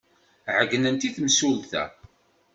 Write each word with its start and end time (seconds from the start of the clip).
Ɛeyynent 0.57 1.07
i 1.07 1.09
temsulta. 1.15 1.83